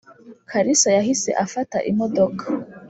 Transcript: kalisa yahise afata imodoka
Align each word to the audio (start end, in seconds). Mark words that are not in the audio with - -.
kalisa 0.49 0.89
yahise 0.97 1.29
afata 1.45 1.77
imodoka 1.91 2.43